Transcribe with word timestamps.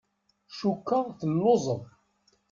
Cukkeɣ 0.59 1.05
telluẓeḍ. 1.19 1.81